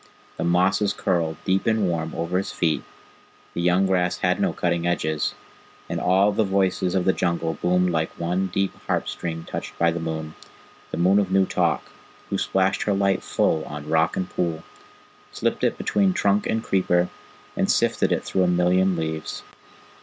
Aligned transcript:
The 0.37 0.43
mosses 0.43 0.93
curled 0.93 1.37
deep 1.45 1.67
and 1.67 1.87
warm 1.87 2.15
over 2.15 2.39
his 2.39 2.51
feet, 2.51 2.83
the 3.53 3.61
young 3.61 3.85
grass 3.85 4.17
had 4.17 4.41
no 4.41 4.51
cutting 4.51 4.87
edges, 4.87 5.35
and 5.87 5.99
all 6.01 6.31
the 6.31 6.43
voices 6.43 6.95
of 6.95 7.05
the 7.05 7.13
Jungle 7.13 7.59
boomed 7.61 7.91
like 7.91 8.09
one 8.19 8.47
deep 8.47 8.73
harp 8.87 9.07
string 9.07 9.43
touched 9.43 9.77
by 9.77 9.91
the 9.91 9.99
moon 9.99 10.33
the 10.89 10.97
Moon 10.97 11.19
of 11.19 11.31
New 11.31 11.45
Talk, 11.45 11.83
who 12.31 12.39
splashed 12.39 12.81
her 12.81 12.95
light 12.95 13.21
full 13.21 13.63
on 13.65 13.87
rock 13.91 14.17
and 14.17 14.27
pool, 14.27 14.63
slipped 15.31 15.63
it 15.63 15.77
between 15.77 16.13
trunk 16.13 16.47
and 16.47 16.63
creeper, 16.63 17.09
and 17.55 17.69
sifted 17.69 18.11
it 18.11 18.23
through 18.23 18.41
a 18.45 18.47
million 18.47 18.95
leaves. 18.97 19.43